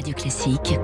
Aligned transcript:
Radio 0.00 0.14
Classique. 0.14 0.78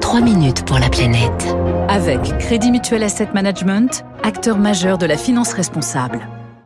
3 0.00 0.20
minutes 0.20 0.64
pour 0.64 0.78
la 0.78 0.88
planète. 0.88 1.48
Avec 1.88 2.20
Crédit 2.38 2.70
Mutuel 2.70 3.02
Asset 3.02 3.30
Management, 3.34 4.04
acteur 4.22 4.56
majeur 4.56 4.98
de 4.98 5.06
la 5.06 5.16
finance 5.16 5.52
responsable. 5.52 6.20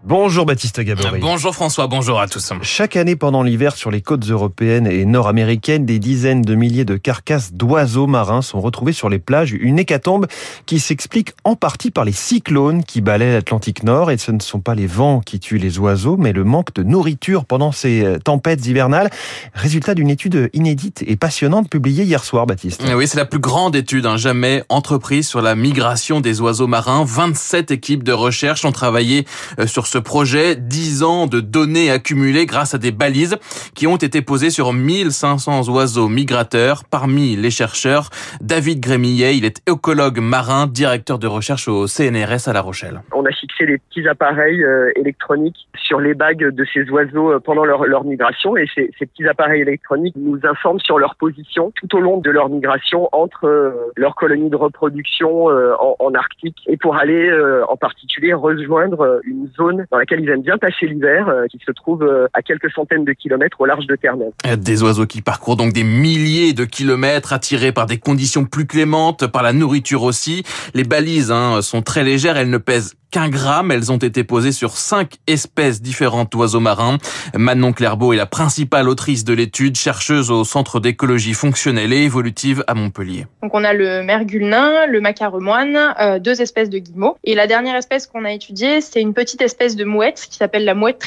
Bonjour 0.06 0.45
Baptiste 0.45 0.80
Gabory. 0.80 1.19
Bonjour 1.19 1.54
François, 1.54 1.87
bonjour 1.87 2.21
à 2.21 2.29
tous. 2.29 2.53
Chaque 2.61 2.95
année 2.95 3.16
pendant 3.16 3.43
l'hiver 3.43 3.75
sur 3.75 3.91
les 3.91 4.03
côtes 4.03 4.29
européennes 4.29 4.87
et 4.87 5.07
nord-américaines, 5.07 5.87
des 5.87 5.98
dizaines 5.98 6.43
de 6.43 6.54
milliers 6.54 6.84
de 6.84 6.98
carcasses 6.98 7.55
d'oiseaux 7.55 8.06
marins 8.06 8.43
sont 8.43 8.61
retrouvées 8.61 8.93
sur 8.93 9.09
les 9.09 9.19
plages. 9.19 9.52
Une 9.59 9.79
hécatombe 9.79 10.27
qui 10.66 10.79
s'explique 10.79 11.32
en 11.45 11.56
partie 11.56 11.91
par 11.91 12.05
les 12.05 12.12
cyclones 12.12 12.84
qui 12.84 13.01
balaient 13.01 13.32
l'Atlantique 13.32 13.82
Nord. 13.82 14.11
Et 14.11 14.19
ce 14.19 14.30
ne 14.30 14.41
sont 14.41 14.61
pas 14.61 14.75
les 14.75 14.87
vents 14.87 15.20
qui 15.20 15.41
tuent 15.41 15.56
les 15.56 15.79
oiseaux, 15.79 16.18
mais 16.18 16.34
le 16.34 16.45
manque 16.45 16.75
de 16.75 16.82
nourriture 16.82 17.46
pendant 17.46 17.73
ces 17.73 18.05
euh, 18.05 18.18
tempêtes 18.18 18.66
hivernales. 18.66 19.09
Résultat 19.55 19.95
d'une 19.95 20.11
étude 20.11 20.50
inédite 20.52 21.02
et 21.07 21.16
passionnante 21.16 21.71
publiée 21.71 22.05
hier 22.05 22.25
soir, 22.25 22.45
Baptiste. 22.45 22.84
Oui, 22.95 23.09
c'est 23.09 23.16
la 23.16 23.24
plus 23.24 23.38
grande 23.38 23.74
étude 23.74 24.05
hein, 24.05 24.18
jamais 24.18 24.65
entreprise 24.68 25.27
sur 25.27 25.41
la 25.41 25.55
migration 25.55 26.21
des 26.21 26.43
oiseaux 26.43 26.66
marins. 26.66 27.07
27 27.07 27.71
équipes 27.71 28.02
de 28.02 28.12
recherche 28.12 28.66
ont 28.66 28.73
travaillé 28.73 29.24
euh, 29.59 29.66
sur 29.66 29.87
ce 29.87 29.94
ce 29.95 29.98
projet, 30.01 30.57
10 30.57 31.05
ans 31.05 31.29
de 31.29 31.39
données 31.39 31.89
accumulées 31.89 32.47
grâce 32.47 32.75
à 32.75 32.79
des 32.79 32.91
balises 32.91 33.39
qui 33.77 33.87
ont 33.87 33.95
été 33.95 34.23
posées 34.23 34.51
sur 34.51 34.73
1500 34.73 35.69
oiseaux 35.69 36.09
migrateurs. 36.09 36.83
Parmi 36.91 37.37
les 37.37 37.52
chercheurs, 37.52 38.11
David 38.41 38.80
Grémillet, 38.80 39.37
il 39.37 39.45
est 39.45 39.62
écologue 39.71 40.19
marin, 40.19 40.66
directeur 40.66 41.21
de 41.21 41.29
recherche 41.29 41.69
au 41.69 41.87
CNRS 41.87 42.49
à 42.49 42.52
La 42.52 42.61
Rochelle. 42.61 43.02
On 43.12 43.25
a 43.25 43.30
fixé 43.30 43.66
des 43.66 43.79
petits 43.79 44.09
appareils 44.09 44.65
euh, 44.65 44.91
électroniques 44.97 45.69
sur 45.77 46.01
les 46.01 46.15
bagues 46.15 46.49
de 46.49 46.65
ces 46.74 46.91
oiseaux 46.91 47.30
euh, 47.30 47.38
pendant 47.38 47.65
leur, 47.65 47.85
leur 47.85 48.02
migration 48.02 48.57
et 48.57 48.66
ces, 48.74 48.91
ces, 48.99 49.07
petits 49.07 49.29
appareils 49.29 49.61
électroniques 49.61 50.16
nous 50.16 50.41
informent 50.43 50.80
sur 50.80 50.99
leur 50.99 51.15
position 51.15 51.73
tout 51.77 51.95
au 51.95 52.01
long 52.01 52.19
de 52.19 52.30
leur 52.30 52.49
migration 52.49 53.09
entre 53.13 53.47
euh, 53.47 53.93
leur 53.97 54.16
colonie 54.16 54.51
de 54.51 54.57
reproduction 54.57 55.46
en, 55.46 55.96
en, 56.01 56.15
Arctique 56.15 56.59
et 56.66 56.77
pour 56.77 56.96
aller 56.96 57.30
en 57.68 57.77
particulier 57.77 58.33
rejoindre 58.33 59.21
une 59.24 59.49
zone 59.57 59.84
dans 59.90 59.99
laquelle 59.99 60.21
ils 60.21 60.29
aiment 60.29 60.43
bien 60.43 60.59
passer 60.59 60.87
l'hiver, 60.87 61.29
euh, 61.29 61.46
qui 61.51 61.59
se 61.65 61.73
trouve 61.73 62.02
euh, 62.02 62.27
à 62.32 62.43
quelques 62.43 62.71
centaines 62.71 63.04
de 63.04 63.13
kilomètres 63.13 63.60
au 63.60 63.66
large 63.66 63.87
de 63.87 63.96
Terre-Neuve. 63.96 64.32
Des 64.59 64.82
oiseaux 64.82 65.06
qui 65.06 65.22
parcourent 65.22 65.56
donc 65.56 65.72
des 65.72 65.84
milliers 65.84 66.53
de 66.53 66.65
kilomètres, 66.65 67.32
attirés 67.32 67.72
par 67.72 67.87
des 67.87 67.99
conditions 67.99 68.44
plus 68.44 68.66
clémentes, 68.66 69.27
par 69.27 69.43
la 69.43 69.53
nourriture 69.53 70.03
aussi. 70.03 70.43
Les 70.75 70.84
balises 70.84 71.31
hein, 71.31 71.62
sont 71.62 71.82
très 71.82 72.05
légères, 72.05 72.37
elles 72.37 72.50
ne 72.50 72.59
pèsent 72.59 72.97
qu'un 73.15 73.28
gramme. 73.28 73.71
Elles 73.71 73.93
ont 73.93 73.99
été 73.99 74.25
posées 74.25 74.50
sur 74.50 74.77
cinq 74.77 75.19
espèces 75.28 75.81
différentes 75.81 76.32
d'oiseaux 76.32 76.59
marins. 76.59 76.99
Manon 77.37 77.72
Clairbeau 77.72 78.12
est 78.12 78.16
la 78.16 78.27
principale 78.27 78.88
autrice 78.88 79.25
de 79.25 79.32
l'étude, 79.32 79.77
chercheuse 79.77 80.32
au 80.32 80.43
Centre 80.43 80.81
d'écologie 80.81 81.32
fonctionnelle 81.32 81.93
et 81.93 82.03
évolutive 82.03 82.65
à 82.66 82.75
Montpellier. 82.75 83.27
Donc 83.41 83.55
on 83.55 83.62
a 83.62 83.72
le 83.72 84.03
mergule 84.03 84.49
nain, 84.49 84.87
le 84.87 85.00
macaremoine, 85.00 85.94
euh, 86.00 86.19
deux 86.19 86.43
espèces 86.43 86.71
de 86.71 86.78
guillemots. 86.78 87.16
Et 87.22 87.37
la 87.37 87.47
dernière 87.47 87.77
espèce 87.77 88.09
qu'on 88.09 88.25
a 88.25 88.32
étudiée, 88.32 88.81
c'est 88.81 89.00
une 89.00 89.15
petite 89.15 89.43
espèce 89.43 89.74
de 89.77 89.84
qui 90.28 90.37
s'appelle 90.37 90.65
la 90.65 90.75
mouette. 90.75 91.03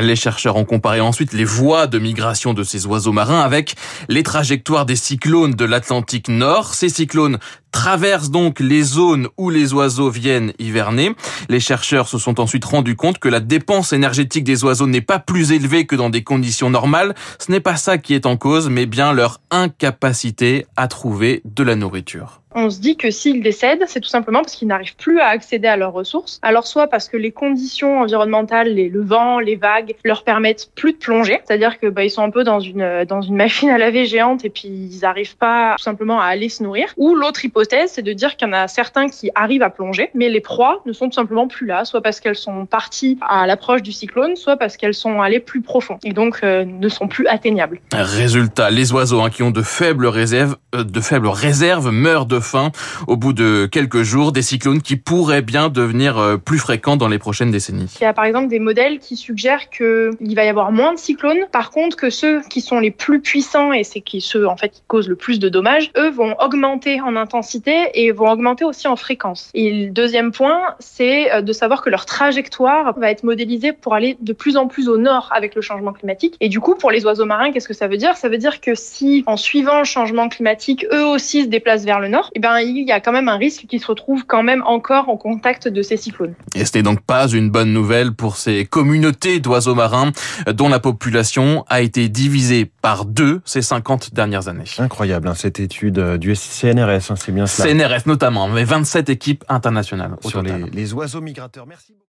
Les 0.00 0.16
chercheurs 0.16 0.56
ont 0.56 0.64
comparé 0.64 1.00
ensuite 1.00 1.32
les 1.32 1.44
voies 1.44 1.86
de 1.86 1.98
migration 1.98 2.54
de 2.54 2.62
ces 2.62 2.86
oiseaux 2.86 3.12
marins 3.12 3.40
avec 3.40 3.74
les 4.08 4.22
trajectoires 4.22 4.86
des 4.86 4.96
cyclones 4.96 5.54
de 5.54 5.64
l'Atlantique 5.64 6.28
Nord. 6.28 6.74
Ces 6.74 6.88
cyclones 6.88 7.38
traversent 7.72 8.30
donc 8.30 8.60
les 8.60 8.82
zones 8.82 9.28
où 9.36 9.50
les 9.50 9.72
oiseaux 9.74 10.10
viennent 10.10 10.52
hiverner. 10.58 11.12
Les 11.48 11.60
chercheurs 11.60 12.06
se 12.06 12.18
sont 12.18 12.38
ensuite 12.38 12.64
rendus 12.64 12.96
compte 12.96 13.18
que 13.18 13.28
la 13.28 13.40
dépense 13.40 13.92
énergétique 13.92 14.44
des 14.44 14.62
oiseaux 14.62 14.86
n'est 14.86 15.00
pas 15.00 15.18
plus 15.18 15.52
élevée 15.52 15.86
que 15.86 15.96
dans 15.96 16.10
des 16.10 16.22
conditions 16.22 16.70
normales. 16.70 17.14
Ce 17.38 17.50
n'est 17.50 17.60
pas 17.60 17.76
ça 17.76 17.98
qui 17.98 18.14
est 18.14 18.26
en 18.26 18.36
cause, 18.36 18.68
mais 18.68 18.86
bien 18.86 19.12
leur 19.12 19.40
incapacité 19.50 20.66
à 20.76 20.86
trouver 20.86 21.42
de 21.44 21.62
la 21.62 21.74
nourriture 21.74 22.42
on 22.54 22.70
se 22.70 22.80
dit 22.80 22.96
que 22.96 23.10
s'ils 23.10 23.42
décèdent, 23.42 23.84
c'est 23.86 24.00
tout 24.00 24.08
simplement 24.08 24.40
parce 24.40 24.54
qu'ils 24.54 24.68
n'arrivent 24.68 24.96
plus 24.96 25.20
à 25.20 25.26
accéder 25.26 25.68
à 25.68 25.76
leurs 25.76 25.92
ressources. 25.92 26.38
Alors 26.42 26.66
soit 26.66 26.86
parce 26.88 27.08
que 27.08 27.16
les 27.16 27.32
conditions 27.32 28.00
environnementales, 28.00 28.68
les, 28.74 28.88
le 28.88 29.02
vent, 29.02 29.38
les 29.38 29.56
vagues, 29.56 29.94
leur 30.04 30.24
permettent 30.24 30.70
plus 30.74 30.92
de 30.92 30.98
plonger, 30.98 31.40
c'est-à-dire 31.44 31.78
que 31.78 31.86
bah, 31.86 32.04
ils 32.04 32.10
sont 32.10 32.22
un 32.22 32.30
peu 32.30 32.44
dans 32.44 32.60
une 32.60 33.04
dans 33.04 33.22
une 33.22 33.36
machine 33.36 33.70
à 33.70 33.78
laver 33.78 34.06
géante 34.06 34.44
et 34.44 34.50
puis 34.50 34.68
ils 34.68 35.00
n'arrivent 35.02 35.36
pas 35.36 35.76
tout 35.76 35.84
simplement 35.84 36.20
à 36.20 36.26
aller 36.26 36.48
se 36.48 36.62
nourrir. 36.62 36.92
Ou 36.96 37.14
l'autre 37.14 37.44
hypothèse, 37.44 37.61
c'est 37.86 38.02
de 38.02 38.12
dire 38.12 38.36
qu'il 38.36 38.48
y 38.48 38.50
en 38.50 38.54
a 38.54 38.68
certains 38.68 39.08
qui 39.08 39.30
arrivent 39.34 39.62
à 39.62 39.70
plonger, 39.70 40.10
mais 40.14 40.28
les 40.28 40.40
proies 40.40 40.82
ne 40.86 40.92
sont 40.92 41.06
tout 41.06 41.14
simplement 41.14 41.48
plus 41.48 41.66
là, 41.66 41.84
soit 41.84 42.00
parce 42.00 42.20
qu'elles 42.20 42.36
sont 42.36 42.66
parties 42.66 43.18
à 43.28 43.46
l'approche 43.46 43.82
du 43.82 43.92
cyclone, 43.92 44.36
soit 44.36 44.56
parce 44.56 44.76
qu'elles 44.76 44.94
sont 44.94 45.20
allées 45.20 45.40
plus 45.40 45.62
profond 45.62 45.98
et 46.04 46.12
donc 46.12 46.40
euh, 46.42 46.64
ne 46.64 46.88
sont 46.88 47.08
plus 47.08 47.26
atteignables. 47.26 47.80
Résultat, 47.92 48.70
les 48.70 48.92
oiseaux 48.92 49.20
hein, 49.20 49.30
qui 49.30 49.42
ont 49.42 49.50
de 49.50 49.62
faibles 49.62 50.06
réserves, 50.06 50.56
euh, 50.74 50.84
de 50.84 51.00
faibles 51.00 51.28
réserves 51.28 51.90
meurent 51.90 52.26
de 52.26 52.40
fin 52.40 52.70
au 53.06 53.16
bout 53.16 53.32
de 53.32 53.68
quelques 53.70 54.02
jours, 54.02 54.32
des 54.32 54.42
cyclones 54.42 54.82
qui 54.82 54.96
pourraient 54.96 55.42
bien 55.42 55.68
devenir 55.68 56.18
euh, 56.18 56.36
plus 56.36 56.58
fréquents 56.58 56.96
dans 56.96 57.08
les 57.08 57.18
prochaines 57.18 57.50
décennies. 57.50 57.94
Il 58.00 58.04
y 58.04 58.06
a 58.06 58.12
par 58.12 58.24
exemple 58.24 58.48
des 58.48 58.58
modèles 58.58 58.98
qui 58.98 59.16
suggèrent 59.16 59.70
qu'il 59.70 60.34
va 60.34 60.44
y 60.44 60.48
avoir 60.48 60.72
moins 60.72 60.94
de 60.94 60.98
cyclones, 60.98 61.46
par 61.50 61.70
contre 61.70 61.96
que 61.96 62.10
ceux 62.10 62.42
qui 62.42 62.60
sont 62.60 62.80
les 62.80 62.90
plus 62.90 63.20
puissants 63.20 63.72
et 63.72 63.84
c'est 63.84 64.00
qui 64.00 64.20
ceux 64.20 64.46
en 64.46 64.56
fait 64.56 64.68
qui 64.68 64.82
causent 64.86 65.08
le 65.08 65.16
plus 65.16 65.38
de 65.38 65.48
dommages, 65.48 65.90
eux 65.96 66.10
vont 66.10 66.34
augmenter 66.40 67.00
en 67.00 67.16
intensité 67.16 67.51
et 67.66 68.12
vont 68.12 68.30
augmenter 68.30 68.64
aussi 68.64 68.88
en 68.88 68.96
fréquence. 68.96 69.50
Et 69.54 69.86
le 69.86 69.90
deuxième 69.90 70.32
point, 70.32 70.74
c'est 70.78 71.32
euh, 71.32 71.42
de 71.42 71.52
savoir 71.52 71.82
que 71.82 71.90
leur 71.90 72.06
trajectoire 72.06 72.98
va 72.98 73.10
être 73.10 73.24
modélisée 73.24 73.72
pour 73.72 73.94
aller 73.94 74.16
de 74.20 74.32
plus 74.32 74.56
en 74.56 74.66
plus 74.66 74.88
au 74.88 74.98
nord 74.98 75.28
avec 75.32 75.54
le 75.54 75.60
changement 75.60 75.92
climatique. 75.92 76.36
Et 76.40 76.48
du 76.48 76.60
coup, 76.60 76.74
pour 76.74 76.90
les 76.90 77.04
oiseaux 77.04 77.24
marins, 77.24 77.52
qu'est-ce 77.52 77.68
que 77.68 77.74
ça 77.74 77.88
veut 77.88 77.96
dire? 77.96 78.16
Ça 78.16 78.28
veut 78.28 78.38
dire 78.38 78.60
que 78.60 78.74
si, 78.74 79.22
en 79.26 79.36
suivant 79.36 79.78
le 79.78 79.84
changement 79.84 80.28
climatique, 80.28 80.86
eux 80.92 81.04
aussi 81.04 81.42
se 81.42 81.48
déplacent 81.48 81.84
vers 81.84 82.00
le 82.00 82.08
nord, 82.08 82.30
eh 82.34 82.40
ben, 82.40 82.60
il 82.60 82.86
y 82.86 82.92
a 82.92 83.00
quand 83.00 83.12
même 83.12 83.28
un 83.28 83.36
risque 83.36 83.66
qu'ils 83.66 83.80
se 83.80 83.86
retrouvent 83.86 84.24
quand 84.26 84.42
même 84.42 84.62
encore 84.66 85.08
en 85.08 85.16
contact 85.16 85.68
de 85.68 85.82
ces 85.82 85.96
cyclones. 85.96 86.34
Et 86.54 86.64
ce 86.64 86.76
n'est 86.76 86.82
donc 86.82 87.00
pas 87.00 87.28
une 87.28 87.50
bonne 87.50 87.72
nouvelle 87.72 88.12
pour 88.12 88.36
ces 88.36 88.64
communautés 88.64 89.40
d'oiseaux 89.40 89.74
marins 89.74 90.12
dont 90.46 90.68
la 90.68 90.80
population 90.80 91.64
a 91.68 91.80
été 91.80 92.08
divisée 92.08 92.70
par 92.82 93.04
deux 93.04 93.40
ces 93.44 93.62
50 93.62 94.14
dernières 94.14 94.48
années. 94.48 94.64
Incroyable, 94.78 95.28
hein, 95.28 95.34
cette 95.34 95.60
étude 95.60 95.98
euh, 95.98 96.18
du 96.18 96.34
CNRS, 96.34 97.10
hein, 97.10 97.16
c'est 97.16 97.32
bien 97.44 97.46
cela. 97.46 97.88
CNRS 97.98 98.06
notamment, 98.06 98.48
mais 98.48 98.64
27 98.64 99.08
équipes 99.10 99.44
internationales. 99.48 100.16
Sur 100.20 100.42
les, 100.42 100.70
les 100.70 100.94
oiseaux 100.94 101.20
migrateurs. 101.20 101.66
Merci 101.66 101.92
beaucoup. 101.92 102.00